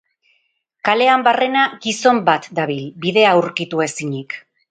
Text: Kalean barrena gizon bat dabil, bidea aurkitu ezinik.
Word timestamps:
Kalean 0.87 1.25
barrena 1.27 1.65
gizon 1.83 2.23
bat 2.31 2.49
dabil, 2.61 2.81
bidea 3.05 3.35
aurkitu 3.35 3.87
ezinik. 3.89 4.37